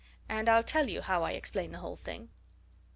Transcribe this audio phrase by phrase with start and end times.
[0.27, 2.29] And I'll tell you how I explain the whole thing.